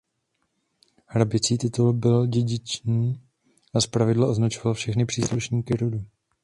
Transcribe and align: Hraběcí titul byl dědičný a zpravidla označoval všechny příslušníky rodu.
Hraběcí 1.05 1.57
titul 1.57 1.93
byl 1.93 2.27
dědičný 2.27 3.21
a 3.75 3.81
zpravidla 3.81 4.27
označoval 4.27 4.73
všechny 4.73 5.05
příslušníky 5.05 5.75
rodu. 5.77 6.03